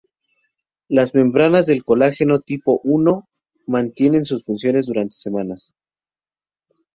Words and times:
Las 0.87 1.13
membranas 1.13 1.67
de 1.67 1.79
colágeno 1.83 2.39
tipo 2.39 2.81
I 2.83 3.21
mantienen 3.67 4.25
sus 4.25 4.45
funciones 4.45 4.87
durante 4.87 5.15
semanas. 5.15 5.75